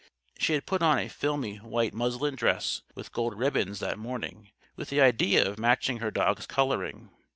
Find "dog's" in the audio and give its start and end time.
6.09-6.47